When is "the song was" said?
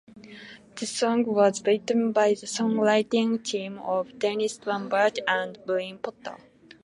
0.77-1.61